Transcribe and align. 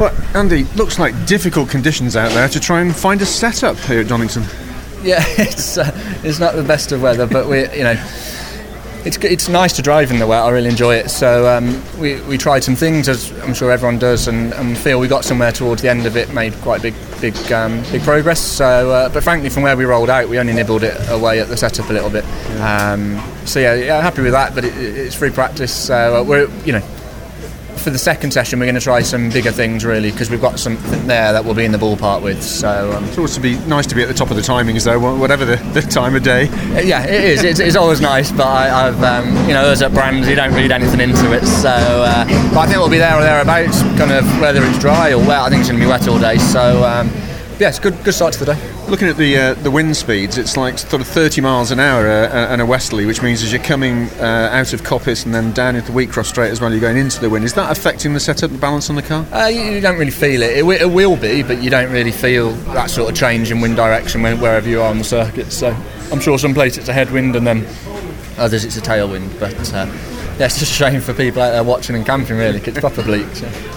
Well, 0.00 0.16
Andy, 0.34 0.64
looks 0.76 0.98
like 0.98 1.26
difficult 1.26 1.68
conditions 1.68 2.16
out 2.16 2.32
there 2.32 2.48
to 2.48 2.58
try 2.58 2.80
and 2.80 2.96
find 2.96 3.20
a 3.20 3.26
setup 3.26 3.76
here 3.76 4.00
at 4.00 4.08
Donington. 4.08 4.44
Yeah, 5.02 5.22
it's 5.36 5.76
uh, 5.76 5.90
it's 6.24 6.38
not 6.38 6.54
the 6.54 6.62
best 6.62 6.90
of 6.92 7.02
weather, 7.02 7.26
but 7.26 7.46
we 7.46 7.68
you 7.76 7.84
know. 7.84 8.06
It's, 9.02 9.16
it's 9.24 9.48
nice 9.48 9.72
to 9.76 9.82
drive 9.82 10.10
in 10.10 10.18
the 10.18 10.26
wet. 10.26 10.42
I 10.42 10.50
really 10.50 10.68
enjoy 10.68 10.96
it. 10.96 11.08
So 11.08 11.48
um, 11.48 11.82
we, 11.98 12.20
we 12.22 12.36
tried 12.36 12.62
some 12.62 12.76
things, 12.76 13.08
as 13.08 13.32
I'm 13.40 13.54
sure 13.54 13.70
everyone 13.70 13.98
does, 13.98 14.28
and, 14.28 14.52
and 14.52 14.76
feel 14.76 15.00
we 15.00 15.08
got 15.08 15.24
somewhere 15.24 15.52
towards 15.52 15.80
the 15.80 15.88
end 15.88 16.04
of 16.04 16.18
it. 16.18 16.34
Made 16.34 16.52
quite 16.56 16.82
big 16.82 16.94
big 17.20 17.34
um, 17.52 17.82
big 17.92 18.02
progress. 18.02 18.40
So, 18.40 18.90
uh, 18.90 19.08
but 19.10 19.22
frankly, 19.22 19.50
from 19.50 19.62
where 19.64 19.76
we 19.76 19.84
rolled 19.84 20.10
out, 20.10 20.28
we 20.30 20.38
only 20.38 20.54
nibbled 20.54 20.82
it 20.82 20.96
away 21.10 21.40
at 21.40 21.48
the 21.48 21.56
setup 21.58 21.90
a 21.90 21.92
little 21.92 22.10
bit. 22.10 22.24
Um, 22.60 23.22
so 23.44 23.60
yeah, 23.60 23.74
yeah, 23.74 24.00
happy 24.00 24.22
with 24.22 24.32
that. 24.32 24.54
But 24.54 24.64
it, 24.64 24.76
it's 24.76 25.14
free 25.14 25.30
practice. 25.30 25.74
So 25.74 26.20
uh, 26.20 26.22
we're 26.22 26.50
you 26.64 26.72
know 26.72 26.82
for 27.80 27.90
the 27.90 27.98
second 27.98 28.30
session, 28.32 28.58
we're 28.60 28.66
going 28.66 28.74
to 28.74 28.80
try 28.80 29.02
some 29.02 29.30
bigger 29.30 29.50
things 29.50 29.84
really 29.84 30.10
because 30.10 30.30
we've 30.30 30.40
got 30.40 30.58
something 30.58 31.06
there 31.06 31.32
that 31.32 31.44
we'll 31.44 31.54
be 31.54 31.64
in 31.64 31.72
the 31.72 31.78
ballpark 31.78 32.22
with. 32.22 32.42
So 32.42 32.92
um, 32.92 33.04
It's 33.06 33.16
always 33.18 33.34
to 33.34 33.40
be 33.40 33.58
nice 33.60 33.86
to 33.88 33.94
be 33.94 34.02
at 34.02 34.08
the 34.08 34.14
top 34.14 34.30
of 34.30 34.36
the 34.36 34.42
timings, 34.42 34.84
though, 34.84 34.98
whatever 35.16 35.44
the, 35.44 35.56
the 35.72 35.80
time 35.82 36.14
of 36.14 36.22
day. 36.22 36.48
uh, 36.48 36.80
yeah, 36.80 37.04
it 37.04 37.24
is. 37.24 37.42
It's, 37.42 37.60
it's 37.60 37.76
always 37.76 38.00
nice, 38.00 38.30
but 38.30 38.46
I, 38.46 38.88
I've 38.88 39.02
um, 39.02 39.28
you 39.48 39.54
know 39.54 39.64
us 39.64 39.82
at 39.82 39.92
Brands, 39.92 40.28
you 40.28 40.36
don't 40.36 40.54
read 40.54 40.70
anything 40.70 41.00
into 41.00 41.32
it. 41.32 41.44
So, 41.46 41.68
uh, 41.70 42.24
but 42.52 42.58
I 42.60 42.66
think 42.66 42.78
we'll 42.78 42.90
be 42.90 42.98
there 42.98 43.16
or 43.16 43.22
thereabouts, 43.22 43.82
kind 43.98 44.12
of 44.12 44.24
whether 44.40 44.62
it's 44.64 44.78
dry 44.78 45.12
or 45.12 45.18
wet. 45.18 45.40
I 45.40 45.48
think 45.48 45.60
it's 45.60 45.70
going 45.70 45.80
to 45.80 45.86
be 45.86 45.90
wet 45.90 46.06
all 46.08 46.18
day. 46.18 46.38
So 46.38 46.84
um, 46.84 47.08
yeah, 47.60 47.68
it's 47.68 47.78
good 47.78 48.02
good 48.04 48.14
start 48.14 48.32
to 48.32 48.42
the 48.42 48.54
day. 48.54 48.88
Looking 48.88 49.08
at 49.08 49.18
the 49.18 49.36
uh, 49.36 49.54
the 49.54 49.70
wind 49.70 49.94
speeds, 49.94 50.38
it's 50.38 50.56
like 50.56 50.78
sort 50.78 51.02
of 51.02 51.06
30 51.06 51.42
miles 51.42 51.70
an 51.70 51.78
hour 51.78 52.08
uh, 52.08 52.48
and 52.48 52.62
a 52.62 52.66
westerly, 52.66 53.04
which 53.04 53.22
means 53.22 53.42
as 53.42 53.52
you're 53.52 53.62
coming 53.62 54.08
uh, 54.18 54.48
out 54.50 54.72
of 54.72 54.82
Coppice 54.82 55.26
and 55.26 55.34
then 55.34 55.52
down 55.52 55.76
into 55.76 55.92
the 55.92 55.98
Wheatcroft 55.98 56.26
Straight 56.26 56.50
as 56.50 56.60
well, 56.60 56.70
you're 56.70 56.80
going 56.80 56.96
into 56.96 57.20
the 57.20 57.28
wind. 57.28 57.44
Is 57.44 57.52
that 57.54 57.70
affecting 57.70 58.14
the 58.14 58.20
setup, 58.20 58.50
the 58.50 58.58
balance 58.58 58.88
on 58.88 58.96
the 58.96 59.02
car? 59.02 59.26
Uh, 59.30 59.48
you, 59.48 59.60
you 59.60 59.80
don't 59.82 59.98
really 59.98 60.10
feel 60.10 60.40
it. 60.40 60.56
It, 60.56 60.64
it 60.64 60.90
will 60.90 61.16
be, 61.18 61.42
but 61.42 61.62
you 61.62 61.68
don't 61.68 61.92
really 61.92 62.12
feel 62.12 62.52
that 62.72 62.88
sort 62.88 63.10
of 63.10 63.16
change 63.16 63.50
in 63.50 63.60
wind 63.60 63.76
direction 63.76 64.22
when, 64.22 64.40
wherever 64.40 64.66
you 64.66 64.80
are 64.80 64.88
on 64.88 64.96
the 64.96 65.04
circuit. 65.04 65.52
So 65.52 65.76
I'm 66.10 66.20
sure 66.20 66.38
some 66.38 66.54
places 66.54 66.78
it's 66.78 66.88
a 66.88 66.94
headwind 66.94 67.36
and 67.36 67.46
then 67.46 67.66
others 68.38 68.64
it's 68.64 68.78
a 68.78 68.80
tailwind. 68.80 69.38
But 69.38 69.74
uh, 69.74 69.86
yeah, 70.38 70.46
it's 70.46 70.58
just 70.58 70.72
a 70.72 70.74
shame 70.74 71.02
for 71.02 71.12
people 71.12 71.42
out 71.42 71.50
there 71.50 71.62
watching 71.62 71.94
and 71.94 72.06
camping 72.06 72.38
really, 72.38 72.60
it's 72.60 72.80
proper 72.80 73.02
bleak. 73.02 73.28
So. 73.36 73.70